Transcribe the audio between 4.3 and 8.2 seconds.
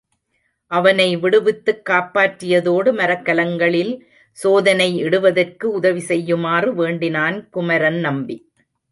சோதனையிடுவதற்கு உதவி செய்யுமாறு வேண்டினான் குமரன்